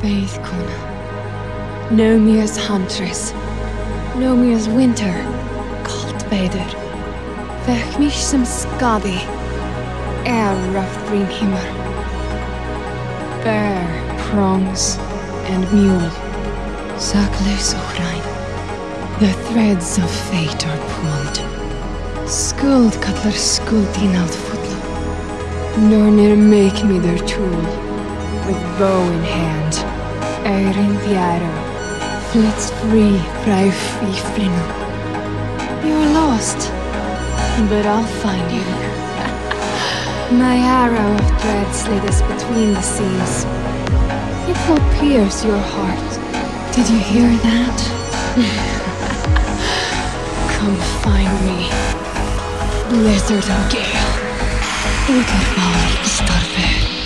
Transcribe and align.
Faithkuna. 0.00 1.90
Know 1.90 2.18
me 2.18 2.40
as 2.40 2.56
huntress. 2.56 3.32
Know 4.16 4.34
me 4.34 4.54
as 4.54 4.66
winter. 4.66 5.12
Kaltveður. 5.84 6.72
Vek 7.66 7.98
mich 7.98 8.16
sem 8.16 8.44
skadi. 8.46 9.18
Er 10.24 10.78
of 10.78 10.96
Brimhimmer. 11.06 11.68
Bear, 13.44 13.84
prongs, 14.30 14.96
and 15.52 15.70
mule. 15.70 16.10
Saklus 16.96 17.74
Ochrein. 17.74 18.24
The 19.20 19.34
threads 19.50 19.98
of 19.98 20.10
fate 20.30 20.66
are 20.66 20.82
pulled. 20.94 21.38
Skuld 22.26 22.94
kallar 23.02 23.36
skuld 23.36 24.02
in 24.02 24.16
alt 24.16 24.32
futla. 24.46 24.78
Nornir 25.90 26.36
make 26.38 26.82
me 26.84 26.98
their 26.98 27.18
tool. 27.26 27.62
With 28.46 28.62
bow 28.78 29.02
in 29.12 29.24
hand. 29.24 29.89
Eirin 30.44 30.96
arrow. 31.14 31.58
Flits 32.30 32.70
free, 32.80 33.18
Rauf 33.46 33.80
i 34.02 34.04
Frinu. 34.32 34.64
You're 35.84 36.10
lost. 36.14 36.58
But 37.68 37.84
I'll 37.86 38.06
find 38.22 38.50
you. 38.50 38.64
My 40.38 40.56
arrow 40.56 41.12
of 41.14 41.28
dread 41.42 41.74
slid 41.74 42.04
us 42.04 42.22
between 42.22 42.72
the 42.74 42.82
seas. 42.82 43.44
It 44.48 44.56
will 44.68 44.84
pierce 44.98 45.44
your 45.44 45.58
heart. 45.58 46.10
Did 46.74 46.88
you 46.88 46.98
hear 46.98 47.30
that? 47.48 47.78
Come 50.56 50.76
find 51.02 51.32
me. 51.46 51.60
Blizzard 52.88 53.48
and 53.48 53.72
gale. 53.72 54.12
Uterval 55.06 56.04
starve. 56.04 56.99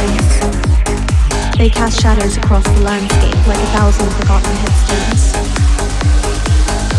Buildings. 0.00 0.40
They 1.56 1.68
cast 1.68 2.00
shadows 2.00 2.36
across 2.36 2.64
the 2.64 2.80
landscape 2.80 3.34
like 3.46 3.58
a 3.58 3.66
thousand 3.76 4.10
forgotten 4.12 4.54
headstones. 4.56 5.34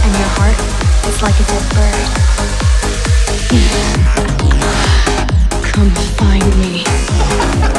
And 0.03 0.13
your 0.19 0.29
heart 0.37 0.57
is 1.07 1.21
like 1.21 1.39
a 1.39 1.45
dead 1.49 1.65
bird. 1.73 2.07
Come 5.63 5.89
find 6.17 6.59
me. 6.59 7.70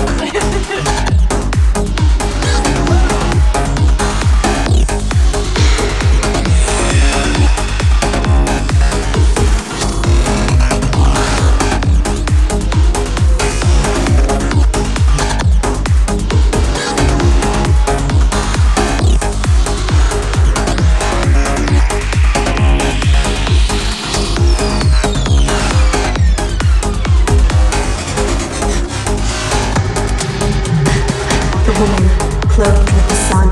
Clothed 32.52 32.92
with 32.92 33.08
the 33.08 33.20
sun 33.32 33.48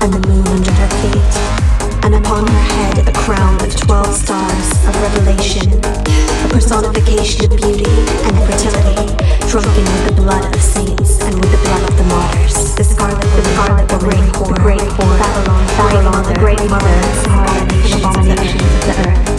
and 0.00 0.14
the 0.14 0.22
moon 0.28 0.46
under 0.46 0.70
her 0.70 0.90
feet, 1.02 1.34
and 2.04 2.14
upon 2.14 2.46
her 2.46 2.64
head 2.78 3.08
a 3.08 3.12
crown 3.12 3.54
of 3.60 3.74
twelve 3.74 4.14
stars 4.14 4.70
of 4.86 4.94
revelation, 5.02 5.74
a 5.82 6.48
personification 6.48 7.50
of 7.50 7.58
beauty 7.58 7.82
and 7.82 8.34
fertility, 8.46 9.10
drunken 9.50 9.82
with 9.82 10.06
the 10.06 10.22
blood 10.22 10.44
of 10.44 10.52
the 10.52 10.60
saints 10.60 11.20
and 11.22 11.34
with 11.34 11.50
the 11.50 11.58
blood 11.66 11.82
of 11.82 11.96
the 11.98 12.04
martyrs. 12.04 12.76
The 12.76 12.84
scarlet, 12.84 13.20
the 13.34 13.42
scarlet, 13.42 13.88
the 13.88 13.98
great 13.98 14.26
whore, 14.38 14.54
the 14.54 14.60
great 14.62 14.86
whore, 14.94 15.18
Babylon, 15.18 15.66
Babylon, 15.74 16.22
the 16.32 16.38
great 16.38 16.62
mother, 16.70 16.94
the 17.74 17.98
abominations 17.98 18.62
of 18.62 18.86
the 18.86 19.08
earth. 19.10 19.33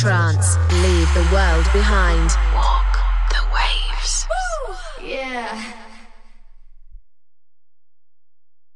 Trance. 0.00 0.56
Leave 0.82 1.12
the 1.12 1.28
world 1.30 1.66
behind. 1.74 2.30
Walk 2.54 2.96
the 3.28 3.44
waves. 3.52 4.26
Yeah. 5.04 5.69